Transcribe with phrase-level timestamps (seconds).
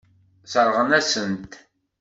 [0.45, 1.51] Sseṛɣent-asen-t.